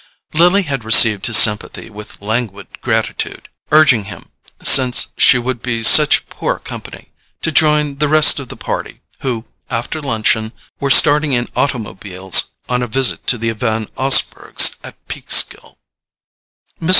[0.33, 6.27] Lily had received his sympathy with languid gratitude, urging him, since she should be such
[6.27, 7.11] poor company,
[7.43, 12.81] to join the rest of the party who, after luncheon, were starting in automobiles on
[12.81, 15.77] a visit to the Van Osburghs at Peekskill.
[16.81, 16.89] Mr.